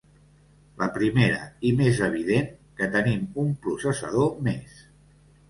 [0.83, 2.49] La primera i més evident:
[2.81, 4.83] que tenim un processador més.